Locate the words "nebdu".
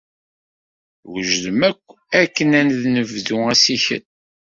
2.93-3.37